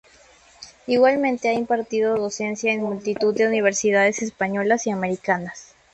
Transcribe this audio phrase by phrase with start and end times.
[0.87, 5.75] Igualmente ha impartido docencia en multitud de universidades españolas y americanas.